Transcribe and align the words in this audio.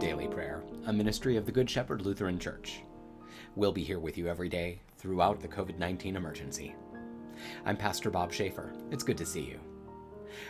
Daily 0.00 0.28
Prayer, 0.28 0.62
a 0.86 0.92
ministry 0.94 1.36
of 1.36 1.44
the 1.44 1.52
Good 1.52 1.68
Shepherd 1.68 2.00
Lutheran 2.00 2.38
Church. 2.38 2.80
We'll 3.54 3.70
be 3.70 3.84
here 3.84 3.98
with 3.98 4.16
you 4.16 4.28
every 4.28 4.48
day 4.48 4.80
throughout 4.96 5.40
the 5.40 5.46
COVID 5.46 5.76
19 5.76 6.16
emergency. 6.16 6.74
I'm 7.66 7.76
Pastor 7.76 8.08
Bob 8.08 8.32
Schaefer. 8.32 8.72
It's 8.90 9.04
good 9.04 9.18
to 9.18 9.26
see 9.26 9.42
you. 9.42 9.60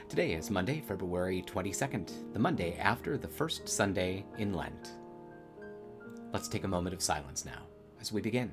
Today 0.08 0.34
is 0.34 0.52
Monday, 0.52 0.80
February 0.86 1.43
22nd, 1.48 2.32
the 2.32 2.39
Monday 2.39 2.76
after 2.79 3.18
the 3.18 3.26
first 3.26 3.68
Sunday 3.68 4.25
in 4.39 4.54
Lent. 4.54 4.93
Let's 6.32 6.46
take 6.46 6.62
a 6.62 6.68
moment 6.68 6.94
of 6.94 7.03
silence 7.03 7.44
now 7.44 7.67
as 8.00 8.12
we 8.12 8.21
begin. 8.21 8.53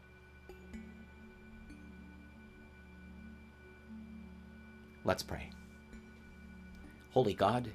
Let's 5.03 5.23
pray. 5.23 5.49
Holy 7.11 7.33
God, 7.33 7.71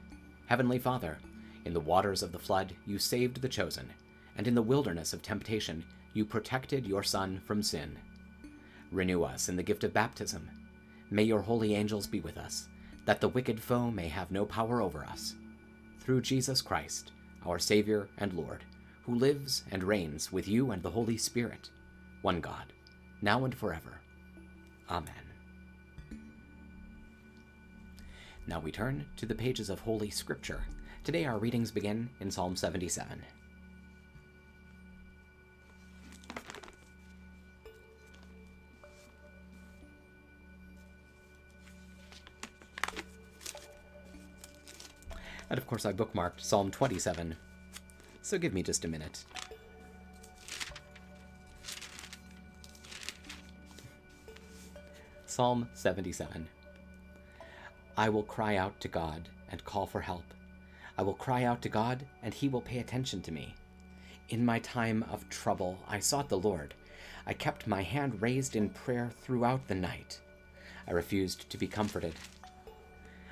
Heavenly 0.47 0.79
Father, 0.79 1.19
in 1.65 1.75
the 1.75 1.81
waters 1.81 2.23
of 2.23 2.33
the 2.33 2.39
flood 2.39 2.75
you 2.87 2.99
saved 2.99 3.43
the 3.43 3.49
chosen, 3.49 3.91
and 4.37 4.47
in 4.47 4.55
the 4.55 4.63
wilderness 4.63 5.13
of 5.13 5.23
temptation 5.23 5.85
you 6.15 6.25
protected 6.25 6.87
your 6.87 7.03
Son 7.03 7.41
from 7.45 7.63
sin. 7.63 7.99
Renew 8.93 9.23
us 9.25 9.49
in 9.49 9.57
the 9.57 9.63
gift 9.63 9.85
of 9.85 9.93
baptism. 9.93 10.49
May 11.11 11.25
your 11.25 11.41
holy 11.41 11.75
angels 11.75 12.07
be 12.07 12.21
with 12.21 12.39
us, 12.39 12.69
that 13.05 13.21
the 13.21 13.29
wicked 13.29 13.61
foe 13.61 13.91
may 13.91 14.09
have 14.09 14.31
no 14.31 14.47
power 14.47 14.81
over 14.81 15.05
us. 15.05 15.35
Through 16.01 16.23
Jesus 16.23 16.63
Christ, 16.63 17.13
our 17.45 17.59
Savior 17.59 18.09
and 18.19 18.33
Lord, 18.33 18.65
who 19.05 19.15
lives 19.15 19.65
and 19.71 19.83
reigns 19.83 20.33
with 20.33 20.49
you 20.49 20.71
and 20.71 20.83
the 20.83 20.91
Holy 20.91 21.17
Spirit, 21.17 21.71
one 22.23 22.41
God, 22.41 22.73
now 23.21 23.45
and 23.45 23.55
forever. 23.55 24.01
Amen. 24.89 25.26
Now 28.48 28.61
we 28.61 28.70
turn 28.70 29.05
to 29.16 29.27
the 29.27 29.34
pages 29.34 29.69
of 29.70 29.80
Holy 29.80 30.08
Scripture. 30.08 30.62
Today 31.02 31.25
our 31.25 31.36
readings 31.36 31.72
begin 31.72 32.08
in 32.20 32.30
Psalm 32.30 32.55
77. 32.55 33.20
And 45.48 45.58
of 45.58 45.67
course, 45.67 45.84
I 45.84 45.92
bookmarked 45.92 46.41
Psalm 46.41 46.70
27, 46.70 47.36
so 48.22 48.39
give 48.39 48.52
me 48.52 48.62
just 48.62 48.84
a 48.84 48.89
minute. 48.89 49.24
Psalm 55.24 55.68
77. 55.74 56.48
I 57.96 58.08
will 58.08 58.23
cry 58.23 58.57
out 58.57 58.79
to 58.80 58.89
God 58.89 59.29
and 59.51 59.64
call 59.64 59.86
for 59.86 60.01
help. 60.01 60.24
I 60.98 61.02
will 61.02 61.14
cry 61.14 61.45
out 61.45 61.62
to 61.62 61.68
God, 61.68 62.05
and 62.23 62.34
he 62.34 62.48
will 62.48 62.61
pay 62.61 62.79
attention 62.79 63.23
to 63.23 63.33
me. 63.33 63.55
In 64.29 64.45
my 64.45 64.58
time 64.58 65.05
of 65.11 65.29
trouble, 65.29 65.79
I 65.89 66.01
sought 66.01 66.29
the 66.29 66.39
Lord. 66.39 66.74
I 67.27 67.33
kept 67.33 67.67
my 67.67 67.83
hand 67.83 68.20
raised 68.20 68.56
in 68.56 68.70
prayer 68.70 69.11
throughout 69.23 69.67
the 69.67 69.74
night. 69.74 70.20
I 70.86 70.92
refused 70.92 71.48
to 71.51 71.58
be 71.58 71.67
comforted. 71.67 72.14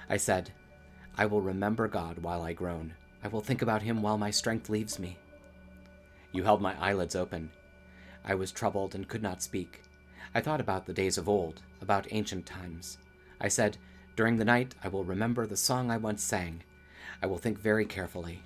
I 0.08 0.16
said, 0.16 0.50
I 1.16 1.26
will 1.26 1.40
remember 1.40 1.88
God 1.88 2.18
while 2.18 2.42
I 2.42 2.52
groan. 2.52 2.94
I 3.22 3.28
will 3.28 3.40
think 3.40 3.62
about 3.62 3.82
him 3.82 4.02
while 4.02 4.18
my 4.18 4.30
strength 4.30 4.68
leaves 4.68 4.98
me. 4.98 5.18
You 6.32 6.42
held 6.42 6.60
my 6.60 6.74
eyelids 6.80 7.14
open. 7.14 7.50
I 8.24 8.34
was 8.34 8.50
troubled 8.50 8.94
and 8.94 9.08
could 9.08 9.22
not 9.22 9.42
speak. 9.42 9.82
I 10.34 10.40
thought 10.40 10.60
about 10.60 10.86
the 10.86 10.92
days 10.92 11.18
of 11.18 11.28
old, 11.28 11.62
about 11.80 12.08
ancient 12.10 12.46
times. 12.46 12.98
I 13.40 13.48
said, 13.48 13.78
during 14.16 14.36
the 14.36 14.44
night, 14.44 14.74
I 14.82 14.88
will 14.88 15.04
remember 15.04 15.46
the 15.46 15.56
song 15.56 15.90
I 15.90 15.96
once 15.96 16.22
sang. 16.22 16.62
I 17.20 17.26
will 17.26 17.38
think 17.38 17.58
very 17.58 17.84
carefully. 17.84 18.42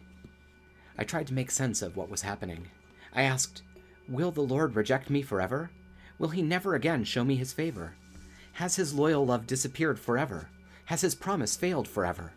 I 0.97 1.05
tried 1.05 1.27
to 1.29 1.35
make 1.35 1.51
sense 1.51 1.83
of 1.83 1.97
what 1.97 2.09
was 2.09 2.23
happening. 2.23 2.69
I 3.15 3.23
asked, 3.23 3.63
Will 4.09 4.31
the 4.31 4.41
Lord 4.41 4.75
reject 4.75 5.11
me 5.11 5.21
forever? 5.21 5.71
Will 6.19 6.31
he 6.31 6.43
never 6.43 6.75
again 6.75 7.05
show 7.05 7.25
me 7.25 7.37
his 7.37 7.53
favor? 7.53 7.95
Has 8.55 8.77
his 8.77 8.95
loyal 8.95 9.27
love 9.27 9.47
disappeared 9.47 9.99
forever? 9.99 10.49
Has 10.87 11.03
his 11.03 11.15
promise 11.15 11.55
failed 11.55 11.87
forever? 11.87 12.33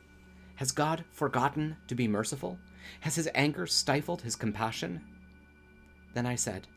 Has 0.56 0.72
God 0.72 1.06
forgotten 1.12 1.78
to 1.88 1.96
be 1.96 2.08
merciful? 2.08 2.59
Has 3.00 3.16
his 3.16 3.30
anger 3.34 3.66
stifled 3.66 4.22
his 4.22 4.36
compassion? 4.36 5.02
Then 6.14 6.25
I 6.25 6.36
said, 6.36 6.68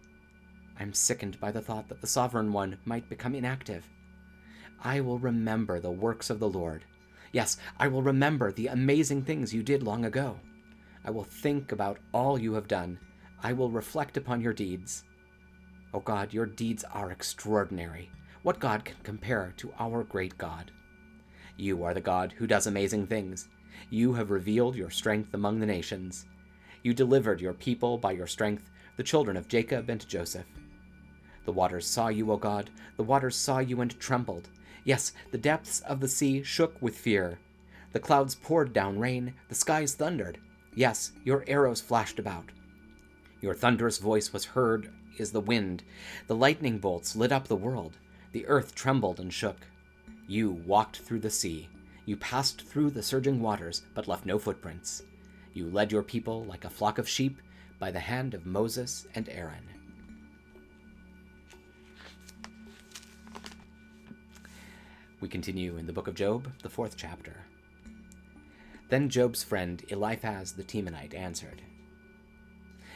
I'm 0.79 0.95
sickened 0.95 1.41
by 1.41 1.51
the 1.51 1.61
thought 1.61 1.89
that 1.89 2.01
the 2.01 2.07
Sovereign 2.07 2.53
One 2.53 2.79
might 2.85 3.09
become 3.09 3.35
inactive 3.35 3.89
I 4.83 5.01
will 5.01 5.19
remember 5.19 5.81
the 5.81 5.91
works 5.91 6.31
of 6.31 6.41
the 6.41 6.49
Lord. 6.49 6.85
Yes, 7.33 7.57
I 7.79 7.89
will 7.89 8.03
remember 8.03 8.53
the 8.53 8.69
amazing 8.69 9.23
things 9.23 9.53
you 9.53 9.63
did 9.63 9.83
long 9.83 10.05
ago. 10.05 10.39
I 11.05 11.11
will 11.11 11.25
think 11.25 11.73
about 11.73 11.99
all 12.13 12.39
you 12.39 12.55
have 12.55 12.69
done. 12.69 12.99
I 13.43 13.53
will 13.53 13.71
reflect 13.71 14.17
upon 14.17 14.41
your 14.41 14.53
deeds. 14.53 15.05
O 15.93 15.99
oh 15.99 16.01
God, 16.01 16.33
your 16.33 16.47
deeds 16.47 16.85
are 16.93 17.11
extraordinary. 17.11 18.11
What 18.43 18.61
God 18.61 18.85
can 18.85 18.97
compare 19.03 19.53
to 19.59 19.73
our 19.79 20.03
great 20.05 20.37
God? 20.39 20.71
You 21.57 21.85
are 21.85 21.95
the 21.95 22.01
God 22.01 22.33
who 22.33 22.47
does 22.47 22.67
amazing 22.67 23.07
things. 23.07 23.49
You 23.91 24.15
have 24.15 24.31
revealed 24.31 24.77
your 24.77 24.91
strength 24.91 25.35
among 25.35 25.61
the 25.61 25.67
nations. 25.67 26.27
You 26.83 26.95
delivered 26.95 27.41
your 27.41 27.55
people 27.55 27.97
by 27.97 28.13
your 28.13 28.27
strength, 28.27 28.71
the 28.97 29.03
children 29.03 29.37
of 29.37 29.49
Jacob 29.49 29.89
and 29.89 30.07
Joseph. 30.09 30.47
The 31.45 31.53
waters 31.53 31.87
saw 31.87 32.09
you, 32.09 32.31
O 32.33 32.37
God. 32.37 32.71
The 32.97 33.03
waters 33.03 33.37
saw 33.37 33.59
you 33.59 33.81
and 33.81 33.99
trembled. 34.01 34.49
Yes, 34.85 35.13
the 35.31 35.39
depths 35.39 35.81
of 35.81 36.01
the 36.01 36.09
sea 36.09 36.43
shook 36.43 36.81
with 36.81 36.97
fear. 36.97 37.39
The 37.93 38.01
clouds 38.01 38.35
poured 38.35 38.73
down 38.73 38.99
rain, 38.99 39.35
the 39.49 39.55
skies 39.55 39.95
thundered. 39.95 40.39
Yes, 40.75 41.13
your 41.25 41.45
arrows 41.47 41.81
flashed 41.81 42.19
about. 42.19 42.51
Your 43.41 43.55
thunderous 43.55 43.99
voice 43.99 44.33
was 44.33 44.45
heard 44.45 44.93
as 45.19 45.33
the 45.33 45.41
wind. 45.41 45.85
The 46.27 46.35
lightning 46.35 46.79
bolts 46.79 47.17
lit 47.17 47.33
up 47.33 47.47
the 47.47 47.57
world. 47.57 47.99
The 48.33 48.47
earth 48.47 48.75
trembled 48.75 49.21
and 49.21 49.33
shook. 49.33 49.67
You 50.27 50.51
walked 50.51 50.99
through 50.99 51.21
the 51.21 51.31
sea. 51.31 51.69
You 52.07 52.17
passed 52.17 52.63
through 52.63 52.91
the 52.91 53.03
surging 53.03 53.41
waters, 53.41 53.83
but 53.95 54.09
left 54.09 54.27
no 54.27 54.39
footprints. 54.39 55.03
You 55.53 55.71
led 55.71 55.93
your 55.93 56.03
people 56.03 56.45
like 56.45 56.65
a 56.65 56.71
flock 56.71 56.99
of 56.99 57.09
sheep 57.09 57.41
by 57.79 57.91
the 57.91 58.01
hand 58.01 58.35
of 58.35 58.45
Moses 58.45 59.07
and 59.15 59.29
Aaron. 59.29 59.65
We 65.25 65.31
continue 65.31 65.79
in 65.79 65.87
the 65.87 65.93
book 65.95 66.07
of 66.07 66.15
Job, 66.15 66.53
the 66.63 66.69
fourth 66.69 66.99
chapter. 66.99 67.35
Then 68.91 69.09
Job's 69.09 69.43
friend 69.43 69.83
Eliphaz 69.89 70.53
the 70.53 70.63
Temanite 70.63 71.15
answered 71.15 71.63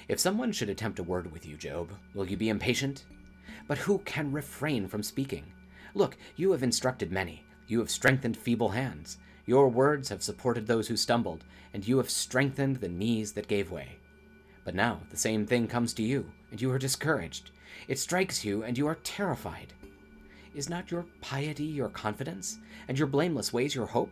If 0.09 0.21
someone 0.21 0.53
should 0.53 0.69
attempt 0.69 0.99
a 0.99 1.03
word 1.03 1.33
with 1.33 1.47
you, 1.47 1.57
Job, 1.57 1.89
will 2.13 2.29
you 2.29 2.37
be 2.37 2.51
impatient? 2.51 3.07
But 3.67 3.79
who 3.79 4.01
can 4.01 4.31
refrain 4.31 4.89
from 4.89 5.03
speaking? 5.03 5.47
Look, 5.95 6.19
you 6.37 6.53
have 6.53 6.63
instructed 6.63 7.11
many, 7.11 7.47
you 7.67 7.79
have 7.79 7.91
strengthened 7.91 8.37
feeble 8.37 8.69
hands. 8.69 9.17
Your 9.47 9.71
words 9.71 10.11
have 10.11 10.23
supported 10.23 10.67
those 10.67 10.87
who 10.87 10.99
stumbled, 10.99 11.45
and 11.73 11.89
you 11.89 11.97
have 11.97 12.11
strengthened 12.11 12.77
the 12.77 12.91
knees 12.91 13.33
that 13.33 13.49
gave 13.49 13.71
way. 13.71 13.97
But 14.67 14.75
now 14.75 15.01
the 15.09 15.17
same 15.17 15.47
thing 15.47 15.67
comes 15.67 15.95
to 15.95 16.03
you, 16.03 16.31
and 16.51 16.61
you 16.61 16.71
are 16.73 16.79
discouraged. 16.79 17.53
It 17.89 17.99
strikes 17.99 18.45
you, 18.45 18.65
and 18.65 18.77
you 18.77 18.87
are 18.87 18.97
terrified. 18.97 19.73
Is 20.59 20.69
not 20.69 20.91
your 20.91 21.07
piety 21.21 21.63
your 21.63 21.89
confidence, 21.89 22.59
and 22.89 22.99
your 22.99 23.07
blameless 23.07 23.53
ways 23.53 23.77
your 23.77 23.87
hope? 23.87 24.11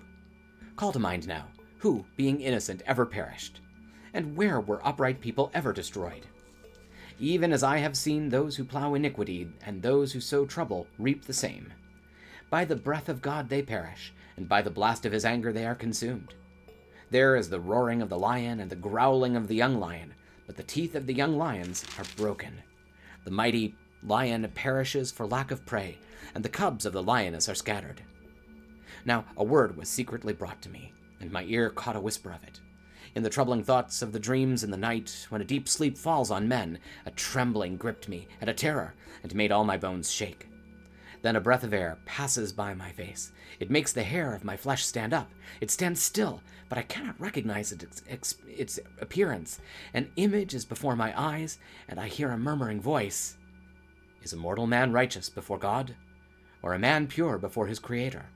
Call 0.77 0.93
to 0.93 1.01
mind 1.01 1.27
now, 1.27 1.47
who, 1.79 2.07
being 2.17 2.41
innocent, 2.41 2.83
ever 2.87 3.05
perished? 3.05 3.61
And 4.15 4.37
where 4.37 4.61
were 4.61 4.87
upright 4.87 5.21
people 5.21 5.51
ever 5.55 5.73
destroyed? 5.73 6.25
Even 7.19 7.53
as 7.53 7.65
I 7.65 7.79
have 7.79 7.97
seen 7.97 8.29
those 8.29 8.55
who 8.55 8.63
plow 8.63 8.95
iniquity, 8.95 9.49
and 9.67 9.83
those 9.83 10.13
who 10.13 10.21
sow 10.21 10.47
trouble 10.47 10.87
reap 11.01 11.25
the 11.25 11.33
same. 11.33 11.73
By 12.49 12.65
the 12.65 12.77
breath 12.77 13.09
of 13.09 13.21
God 13.21 13.49
they 13.49 13.63
perish, 13.63 14.13
and 14.37 14.49
by 14.49 14.63
the 14.63 14.71
blast 14.71 15.05
of 15.05 15.11
his 15.11 15.25
anger 15.25 15.53
they 15.53 15.67
are 15.67 15.75
consumed. 15.75 16.33
There 17.11 17.35
is 17.35 17.51
the 17.51 17.59
roaring 17.59 18.03
of 18.03 18.09
the 18.09 18.21
lion 18.21 18.61
and 18.61 18.71
the 18.71 18.77
growling 18.77 19.35
of 19.35 19.49
the 19.49 19.57
young 19.57 19.81
lion, 19.81 20.15
but 20.47 20.55
the 20.55 20.63
teeth 20.63 20.95
of 20.95 21.09
the 21.09 21.15
young 21.15 21.37
lions 21.37 21.85
are 21.99 22.05
broken. 22.17 22.63
The 23.25 23.33
mighty 23.33 23.75
lion 24.03 24.51
perishes 24.55 25.11
for 25.11 25.27
lack 25.27 25.51
of 25.51 25.67
prey, 25.67 25.99
and 26.35 26.45
the 26.45 26.49
cubs 26.49 26.87
of 26.87 26.93
the 26.93 27.03
lioness 27.03 27.49
are 27.49 27.55
scattered. 27.55 28.03
Now 29.05 29.25
a 29.37 29.45
word 29.45 29.77
was 29.77 29.89
secretly 29.89 30.33
brought 30.33 30.61
to 30.63 30.69
me, 30.69 30.93
and 31.21 31.31
my 31.31 31.45
ear 31.45 31.71
caught 31.71 31.97
a 31.97 32.01
whisper 32.01 32.33
of 32.33 32.43
it. 32.43 32.61
In 33.15 33.23
the 33.23 33.31
troubling 33.31 33.65
thoughts 33.65 34.03
of 34.03 34.13
the 34.13 34.21
dreams 34.21 34.63
in 34.63 34.71
the 34.71 34.77
night, 34.77 35.27
when 35.31 35.41
a 35.41 35.45
deep 35.45 35.69
sleep 35.69 35.97
falls 35.97 36.31
on 36.31 36.49
men, 36.49 36.79
a 37.07 37.11
trembling 37.13 37.77
gripped 37.77 38.09
me, 38.09 38.29
and 38.41 38.51
a 38.51 38.55
terror, 38.55 38.95
and 39.23 39.35
made 39.35 39.51
all 39.51 39.65
my 39.65 39.77
bones 39.77 40.11
shake. 40.11 40.49
Then 41.23 41.35
a 41.35 41.41
breath 41.41 41.65
of 41.65 41.73
air 41.73 41.99
passes 42.05 42.53
by 42.53 42.75
my 42.75 42.93
face. 42.93 43.33
It 43.59 43.71
makes 43.71 43.93
the 43.93 44.03
hair 44.03 44.35
of 44.35 44.45
my 44.45 44.57
flesh 44.57 44.85
stand 44.85 45.15
up. 45.15 45.31
It 45.61 45.71
stands 45.71 46.03
still, 46.03 46.43
but 46.69 46.79
I 46.79 46.83
cannot 46.83 47.19
recognize 47.21 47.73
its, 47.73 48.03
its, 48.07 48.37
its 48.47 48.79
appearance. 49.01 49.61
An 49.95 50.11
image 50.17 50.55
is 50.55 50.65
before 50.65 50.95
my 50.95 51.19
eyes, 51.19 51.59
and 51.89 51.99
I 51.99 52.09
hear 52.09 52.31
a 52.31 52.39
murmuring 52.39 52.81
voice 52.81 53.37
Is 54.23 54.33
a 54.33 54.37
mortal 54.37 54.67
man 54.67 54.93
righteous 54.93 55.29
before 55.29 55.59
God? 55.59 55.95
Or 56.63 56.75
a 56.75 56.79
man 56.79 57.07
pure 57.07 57.39
before 57.39 57.67
his 57.67 57.79
Creator? 57.79 58.27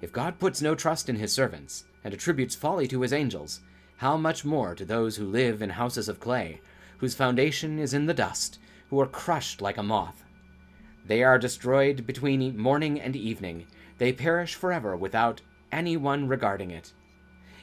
If 0.00 0.12
God 0.12 0.38
puts 0.38 0.62
no 0.62 0.74
trust 0.74 1.08
in 1.08 1.16
his 1.16 1.32
servants, 1.32 1.84
and 2.04 2.12
attributes 2.14 2.54
folly 2.54 2.86
to 2.88 3.00
his 3.00 3.12
angels, 3.12 3.60
how 3.96 4.16
much 4.16 4.44
more 4.44 4.74
to 4.74 4.84
those 4.84 5.16
who 5.16 5.26
live 5.26 5.62
in 5.62 5.70
houses 5.70 6.08
of 6.08 6.20
clay, 6.20 6.60
whose 6.98 7.14
foundation 7.14 7.78
is 7.78 7.94
in 7.94 8.06
the 8.06 8.14
dust, 8.14 8.58
who 8.90 9.00
are 9.00 9.06
crushed 9.06 9.60
like 9.60 9.78
a 9.78 9.82
moth? 9.82 10.24
They 11.06 11.22
are 11.22 11.38
destroyed 11.38 12.06
between 12.06 12.58
morning 12.58 13.00
and 13.00 13.16
evening. 13.16 13.66
They 13.98 14.12
perish 14.12 14.54
forever 14.54 14.96
without 14.96 15.40
any 15.72 15.96
one 15.96 16.28
regarding 16.28 16.70
it. 16.70 16.92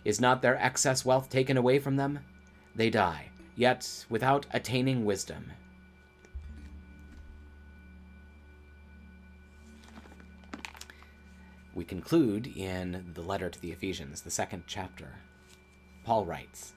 Is 0.04 0.20
not 0.20 0.42
their 0.42 0.58
excess 0.58 1.06
wealth 1.06 1.30
taken 1.30 1.58
away 1.58 1.80
from 1.80 1.96
them? 1.96 2.20
They 2.76 2.90
die, 2.90 3.30
yet 3.56 4.06
without 4.10 4.46
attaining 4.52 5.06
wisdom. 5.06 5.52
We 11.76 11.84
conclude 11.84 12.48
in 12.56 13.12
the 13.14 13.22
letter 13.22 13.50
to 13.50 13.60
the 13.60 13.72
Ephesians, 13.72 14.22
the 14.22 14.32
second 14.32 14.64
chapter. 14.68 15.16
Paul 16.04 16.26
writes, 16.26 16.74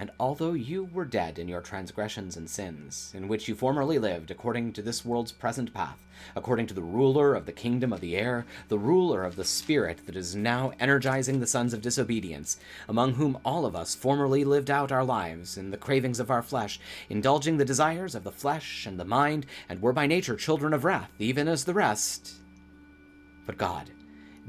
and 0.00 0.12
although 0.20 0.52
you 0.52 0.84
were 0.84 1.04
dead 1.04 1.40
in 1.40 1.48
your 1.48 1.60
transgressions 1.60 2.36
and 2.36 2.48
sins, 2.48 3.12
in 3.16 3.26
which 3.26 3.48
you 3.48 3.56
formerly 3.56 3.98
lived 3.98 4.30
according 4.30 4.72
to 4.74 4.82
this 4.82 5.04
world's 5.04 5.32
present 5.32 5.74
path, 5.74 5.98
according 6.36 6.68
to 6.68 6.74
the 6.74 6.82
ruler 6.82 7.34
of 7.34 7.46
the 7.46 7.52
kingdom 7.52 7.92
of 7.92 8.00
the 8.00 8.16
air, 8.16 8.46
the 8.68 8.78
ruler 8.78 9.24
of 9.24 9.34
the 9.34 9.44
spirit 9.44 10.06
that 10.06 10.14
is 10.14 10.36
now 10.36 10.72
energizing 10.78 11.40
the 11.40 11.48
sons 11.48 11.74
of 11.74 11.82
disobedience, 11.82 12.58
among 12.88 13.14
whom 13.14 13.38
all 13.44 13.66
of 13.66 13.74
us 13.74 13.96
formerly 13.96 14.44
lived 14.44 14.70
out 14.70 14.92
our 14.92 15.04
lives 15.04 15.58
in 15.58 15.72
the 15.72 15.76
cravings 15.76 16.20
of 16.20 16.30
our 16.30 16.42
flesh, 16.42 16.78
indulging 17.10 17.56
the 17.56 17.64
desires 17.64 18.14
of 18.14 18.22
the 18.22 18.30
flesh 18.30 18.86
and 18.86 19.00
the 19.00 19.04
mind, 19.04 19.46
and 19.68 19.82
were 19.82 19.92
by 19.92 20.06
nature 20.06 20.36
children 20.36 20.72
of 20.72 20.84
wrath, 20.84 21.10
even 21.18 21.48
as 21.48 21.64
the 21.64 21.74
rest. 21.74 22.36
But 23.48 23.56
God, 23.56 23.90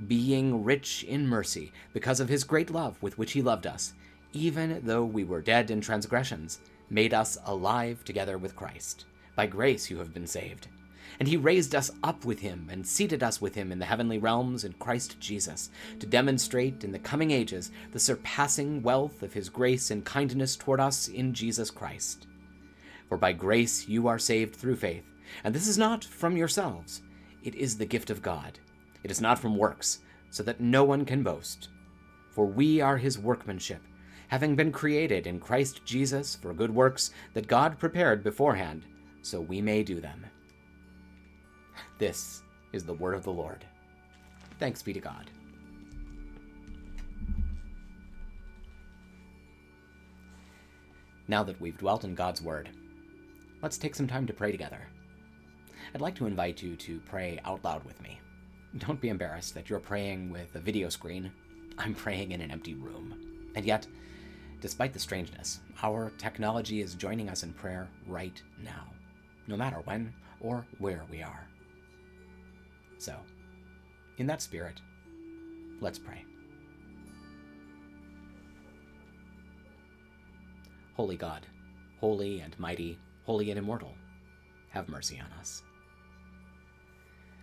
being 0.07 0.62
rich 0.62 1.06
in 1.06 1.25
mercy, 1.25 1.72
because 1.94 2.19
of 2.19 2.28
his 2.28 2.44
great 2.44 2.69
love 2.69 3.01
with 3.01 3.18
which 3.18 3.31
he 3.31 3.42
loved 3.42 3.66
us, 3.66 3.94
even 4.34 4.81
though 4.84 5.06
we 5.06 5.24
were 5.24 5.42
dead 5.42 5.72
in 5.72 5.80
transgressions, 5.80 6.60
made 6.90 7.13
us 7.13 7.38
alive 7.46 8.04
together 8.04 8.38
with 8.38 8.57
Christ. 8.57 9.06
By 9.38 9.48
grace 9.48 9.90
you 9.90 10.00
have 10.00 10.13
been 10.13 10.28
saved. 10.28 10.68
And 11.18 11.30
he 11.30 11.38
raised 11.38 11.75
us 11.75 11.92
up 12.04 12.25
with 12.25 12.40
him 12.40 12.68
and 12.69 12.86
seated 12.86 13.24
us 13.24 13.40
with 13.40 13.56
him 13.56 13.72
in 13.72 13.80
the 13.80 13.86
heavenly 13.86 14.18
realms 14.18 14.66
in 14.66 14.74
Christ 14.74 15.18
Jesus, 15.22 15.69
to 16.00 16.06
demonstrate 16.06 16.84
in 16.84 16.92
the 16.92 17.00
coming 17.00 17.31
ages 17.31 17.72
the 17.94 18.01
surpassing 18.01 18.84
wealth 18.84 19.24
of 19.24 19.31
his 19.31 19.48
grace 19.48 19.92
and 19.92 20.04
kindness 20.04 20.57
toward 20.57 20.81
us 20.81 21.07
in 21.07 21.34
Jesus 21.34 21.72
Christ. 21.72 22.28
For 23.07 23.18
by 23.18 23.31
grace 23.31 23.88
you 23.88 24.10
are 24.10 24.19
saved 24.19 24.57
through 24.57 24.75
faith, 24.75 25.06
and 25.46 25.56
this 25.56 25.69
is 25.69 25.78
not 25.78 26.04
from 26.04 26.36
yourselves, 26.36 27.01
it 27.46 27.56
is 27.56 27.78
the 27.78 27.86
gift 27.86 28.10
of 28.10 28.22
God. 28.22 28.60
It 29.04 29.12
is 29.12 29.22
not 29.22 29.40
from 29.40 29.57
works, 29.57 30.00
so 30.30 30.44
that 30.44 30.60
no 30.60 30.84
one 30.84 31.06
can 31.06 31.24
boast. 31.24 31.69
For 32.31 32.46
we 32.46 32.81
are 32.81 32.98
his 32.98 33.18
workmanship 33.18 33.81
having 34.30 34.56
been 34.56 34.72
created 34.72 35.25
in 35.25 35.40
Christ 35.40 35.84
Jesus 35.86 36.36
for 36.36 36.54
good 36.54 36.74
works 36.74 37.12
that 37.34 37.48
God 37.48 37.80
prepared 37.80 38.24
beforehand, 38.24 38.86
so 39.24 39.42
we 39.42 39.60
may 39.60 39.84
do 39.84 40.00
them. 40.00 40.25
This 41.98 42.44
is 42.72 42.86
the 42.86 42.94
word 42.94 43.16
of 43.16 43.24
the 43.24 43.31
Lord. 43.31 43.66
Thanks 44.60 44.84
be 44.84 44.94
to 44.94 45.00
God. 45.00 45.31
Now 51.28 51.44
that 51.44 51.60
we've 51.60 51.78
dwelt 51.78 52.04
in 52.04 52.16
God's 52.16 52.42
Word, 52.42 52.69
let's 53.62 53.78
take 53.78 53.94
some 53.94 54.07
time 54.07 54.25
to 54.25 54.34
pray 54.34 54.51
together. 54.51 54.81
I'd 55.94 56.01
like 56.01 56.16
to 56.16 56.25
invite 56.25 56.62
you 56.62 56.75
to 56.75 57.00
pray 57.01 57.40
out 57.46 57.63
loud 57.63 57.84
with 57.84 58.01
me. 58.01 58.19
Don't 58.77 59.01
be 59.01 59.10
embarrassed 59.10 59.56
that 59.56 59.69
you're 59.69 59.80
praying 59.80 60.30
with 60.30 60.56
a 60.56 60.60
video 60.60 60.89
screen. 60.89 61.31
I'm 61.77 61.95
praying 61.95 62.31
in 62.31 62.42
an 62.42 62.51
empty 62.51 62.75
room. 62.75 63.51
And 63.56 63.66
yet, 63.66 63.88
Despite 64.62 64.92
the 64.92 65.00
strangeness, 65.00 65.62
our 65.81 66.12
technology 66.18 66.81
is 66.81 66.94
joining 66.94 67.30
us 67.30 67.44
in 67.44 67.54
prayer 67.54 67.88
right 68.07 68.42
now, 68.62 68.88
no 69.48 69.56
matter 69.56 69.77
when 69.86 70.13
or 70.42 70.66
where 70.80 71.04
we 71.10 71.24
are. 71.24 71.48
So, 72.98 73.16
in 74.18 74.27
that 74.27 74.42
spirit, 74.42 74.81
let's 75.80 75.98
pray. 75.98 76.25
Holy 80.95 81.15
God, 81.15 81.45
holy 82.01 82.42
and 82.42 82.60
mighty, 82.60 83.00
holy 83.24 83.51
and 83.51 83.57
immortal, 83.57 83.94
have 84.72 84.89
mercy 84.89 85.22
on 85.22 85.31
us. 85.39 85.63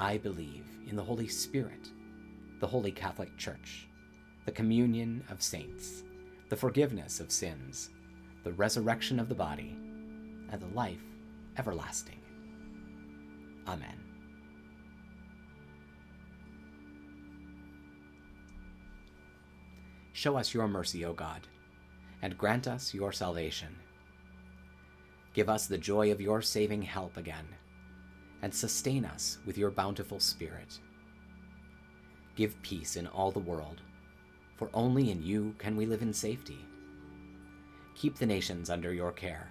I 0.00 0.16
believe 0.16 0.64
in 0.88 0.96
the 0.96 1.04
Holy 1.04 1.28
Spirit, 1.28 1.90
the 2.58 2.66
Holy 2.66 2.90
Catholic 2.90 3.36
Church, 3.36 3.86
the 4.46 4.52
communion 4.52 5.22
of 5.30 5.42
saints 5.42 6.04
the 6.48 6.56
forgiveness 6.56 7.20
of 7.20 7.30
sins, 7.30 7.90
the 8.42 8.52
resurrection 8.54 9.20
of 9.20 9.28
the 9.28 9.34
body, 9.36 9.76
and 10.50 10.60
the 10.60 10.74
life 10.74 11.04
everlasting. 11.58 12.18
Amen. 13.68 13.96
Show 20.12 20.36
us 20.36 20.52
your 20.52 20.66
mercy, 20.66 21.04
O 21.04 21.12
God, 21.12 21.46
and 22.20 22.36
grant 22.36 22.66
us 22.66 22.92
your 22.92 23.12
salvation. 23.12 23.76
Give 25.32 25.48
us 25.48 25.68
the 25.68 25.78
joy 25.78 26.10
of 26.10 26.20
your 26.20 26.42
saving 26.42 26.82
help 26.82 27.16
again, 27.16 27.46
and 28.42 28.54
sustain 28.54 29.04
us 29.04 29.38
with 29.46 29.58
your 29.58 29.70
bountiful 29.70 30.20
Spirit. 30.20 30.78
Give 32.36 32.60
peace 32.62 32.96
in 32.96 33.06
all 33.06 33.30
the 33.30 33.38
world 33.38 33.80
for 34.60 34.68
only 34.74 35.10
in 35.10 35.22
you 35.22 35.54
can 35.56 35.74
we 35.74 35.86
live 35.86 36.02
in 36.02 36.12
safety. 36.12 36.58
Keep 37.94 38.18
the 38.18 38.26
nations 38.26 38.68
under 38.68 38.92
your 38.92 39.10
care, 39.10 39.48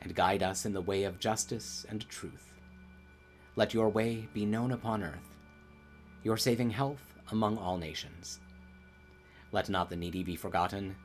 and 0.00 0.14
guide 0.14 0.42
us 0.42 0.64
in 0.64 0.72
the 0.72 0.80
way 0.80 1.04
of 1.04 1.20
justice 1.20 1.84
and 1.90 2.08
truth. 2.08 2.54
Let 3.56 3.74
your 3.74 3.90
way 3.90 4.26
be 4.32 4.46
known 4.46 4.72
upon 4.72 5.02
earth, 5.02 5.36
your 6.24 6.38
saving 6.38 6.70
health 6.70 7.12
among 7.30 7.58
all 7.58 7.76
nations. 7.76 8.40
Let 9.52 9.68
not 9.68 9.90
the 9.90 9.96
needy 9.96 10.24
be 10.24 10.34
forgotten, 10.34 10.96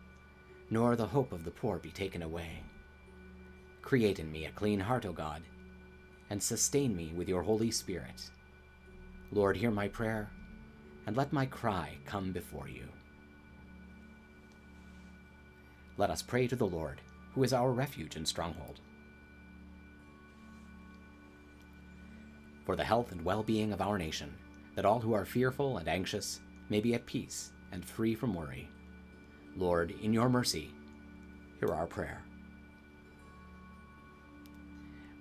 nor 0.69 0.95
the 0.95 1.05
hope 1.05 1.33
of 1.33 1.43
the 1.43 1.51
poor 1.51 1.79
be 1.79 1.91
taken 1.91 2.21
away. 2.21 2.63
Create 3.81 4.19
in 4.19 4.31
me 4.31 4.45
a 4.45 4.51
clean 4.51 4.79
heart, 4.79 5.05
O 5.05 5.11
God, 5.11 5.41
and 6.29 6.41
sustain 6.41 6.95
me 6.95 7.13
with 7.15 7.29
your 7.29 7.41
Holy 7.41 7.71
Spirit. 7.71 8.29
Lord, 9.31 9.57
hear 9.57 9.71
my 9.71 9.87
prayer, 9.87 10.29
and 11.05 11.15
let 11.15 11.33
my 11.33 11.45
cry 11.45 11.97
come 12.05 12.31
before 12.31 12.67
you. 12.67 12.85
Let 15.97 16.09
us 16.09 16.21
pray 16.21 16.47
to 16.47 16.55
the 16.55 16.67
Lord, 16.67 17.01
who 17.33 17.43
is 17.43 17.53
our 17.53 17.71
refuge 17.71 18.15
and 18.15 18.27
stronghold. 18.27 18.81
For 22.65 22.75
the 22.75 22.83
health 22.83 23.11
and 23.11 23.23
well 23.23 23.43
being 23.43 23.73
of 23.73 23.81
our 23.81 23.97
nation, 23.97 24.35
that 24.75 24.85
all 24.85 24.99
who 24.99 25.13
are 25.13 25.25
fearful 25.25 25.77
and 25.77 25.87
anxious 25.87 26.41
may 26.69 26.81
be 26.81 26.93
at 26.93 27.05
peace 27.05 27.51
and 27.71 27.83
free 27.83 28.13
from 28.13 28.33
worry. 28.33 28.69
Lord, 29.55 29.93
in 30.01 30.13
your 30.13 30.29
mercy, 30.29 30.71
hear 31.59 31.73
our 31.73 31.87
prayer. 31.87 32.21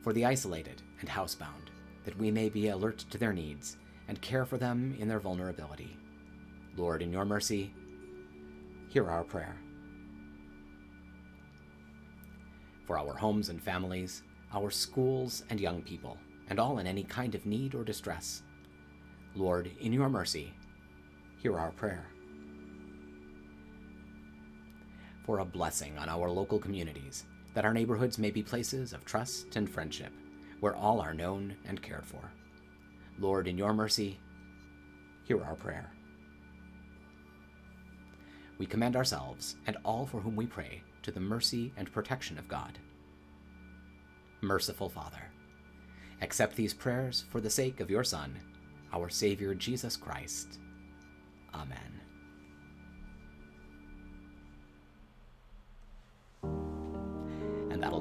For 0.07 0.13
the 0.13 0.25
isolated 0.25 0.83
and 1.01 1.09
housebound, 1.09 1.73
that 2.05 2.17
we 2.17 2.31
may 2.31 2.49
be 2.49 2.69
alert 2.69 2.99
to 3.11 3.19
their 3.19 3.33
needs 3.33 3.77
and 4.07 4.21
care 4.21 4.45
for 4.45 4.57
them 4.57 4.95
in 5.01 5.09
their 5.09 5.19
vulnerability. 5.19 5.97
Lord, 6.77 7.03
in 7.03 7.11
your 7.11 7.25
mercy, 7.25 7.75
hear 8.87 9.11
our 9.11 9.25
prayer. 9.25 9.57
For 12.87 12.97
our 12.97 13.17
homes 13.17 13.49
and 13.49 13.61
families, 13.61 14.23
our 14.55 14.71
schools 14.71 15.43
and 15.51 15.59
young 15.59 15.83
people, 15.83 16.19
and 16.51 16.61
all 16.61 16.79
in 16.79 16.87
any 16.87 17.03
kind 17.03 17.35
of 17.35 17.45
need 17.45 17.75
or 17.75 17.83
distress. 17.83 18.45
Lord, 19.35 19.73
in 19.81 19.93
your 19.93 20.09
mercy, 20.09 20.55
hear 21.43 21.59
our 21.59 21.73
prayer. 21.73 22.07
For 25.25 25.41
a 25.41 25.45
blessing 25.45 25.99
on 25.99 26.09
our 26.09 26.31
local 26.31 26.61
communities, 26.61 27.25
that 27.57 27.65
our 27.65 27.73
neighborhoods 27.73 28.19
may 28.19 28.31
be 28.31 28.43
places 28.43 28.93
of 28.93 29.03
trust 29.07 29.57
and 29.57 29.71
friendship, 29.71 30.13
where 30.61 30.77
all 30.77 31.01
are 31.01 31.15
known 31.15 31.57
and 31.65 31.81
cared 31.81 32.05
for. 32.05 32.21
Lord, 33.19 33.49
in 33.49 33.57
your 33.57 33.73
mercy, 33.73 34.21
hear 35.25 35.43
our 35.43 35.55
prayer. 35.55 35.91
We 38.59 38.67
commend 38.67 38.95
ourselves 38.95 39.57
and 39.67 39.79
all 39.87 40.05
for 40.05 40.21
whom 40.21 40.37
we 40.37 40.45
pray 40.45 40.83
to 41.01 41.11
the 41.11 41.19
mercy 41.19 41.73
and 41.79 41.91
protection 41.91 42.39
of 42.39 42.47
God. 42.47 42.79
Merciful 44.43 44.91
Father, 44.91 45.31
accept 46.21 46.57
these 46.57 46.75
prayers 46.75 47.25
for 47.31 47.41
the 47.41 47.49
sake 47.49 47.81
of 47.81 47.89
your 47.89 48.05
Son, 48.05 48.39
our 48.93 49.09
Savior 49.09 49.55
Jesus 49.55 49.97
Christ. 49.97 50.59
Amen. 51.55 52.06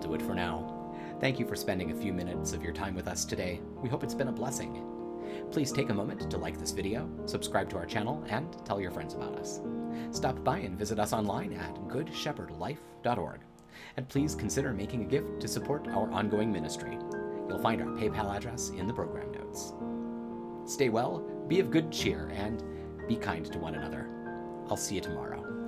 Do 0.05 0.13
it 0.13 0.21
for 0.21 0.35
now. 0.35 0.71
Thank 1.19 1.39
you 1.39 1.47
for 1.47 1.55
spending 1.55 1.91
a 1.91 1.95
few 1.95 2.13
minutes 2.13 2.53
of 2.53 2.61
your 2.61 2.73
time 2.73 2.93
with 2.93 3.07
us 3.07 3.25
today. 3.25 3.59
We 3.81 3.89
hope 3.89 4.03
it's 4.03 4.13
been 4.13 4.27
a 4.27 4.31
blessing. 4.31 4.85
Please 5.51 5.71
take 5.71 5.89
a 5.89 5.93
moment 5.93 6.29
to 6.29 6.37
like 6.37 6.59
this 6.59 6.71
video, 6.71 7.09
subscribe 7.25 7.69
to 7.71 7.77
our 7.77 7.85
channel, 7.85 8.23
and 8.29 8.55
tell 8.65 8.79
your 8.79 8.91
friends 8.91 9.15
about 9.15 9.35
us. 9.35 9.61
Stop 10.11 10.43
by 10.43 10.59
and 10.59 10.77
visit 10.77 10.99
us 10.99 11.13
online 11.13 11.53
at 11.53 11.73
goodshepherdlife.org. 11.87 13.39
And 13.97 14.07
please 14.07 14.35
consider 14.35 14.73
making 14.73 15.01
a 15.01 15.07
gift 15.07 15.39
to 15.41 15.47
support 15.47 15.87
our 15.87 16.11
ongoing 16.11 16.51
ministry. 16.51 16.99
You'll 17.47 17.59
find 17.59 17.81
our 17.81 17.87
PayPal 17.87 18.35
address 18.35 18.69
in 18.69 18.85
the 18.85 18.93
program 18.93 19.31
notes. 19.31 19.73
Stay 20.71 20.89
well, 20.89 21.19
be 21.47 21.59
of 21.59 21.71
good 21.71 21.91
cheer, 21.91 22.29
and 22.33 22.63
be 23.07 23.15
kind 23.15 23.45
to 23.51 23.59
one 23.59 23.75
another. 23.75 24.07
I'll 24.69 24.77
see 24.77 24.95
you 24.95 25.01
tomorrow. 25.01 25.64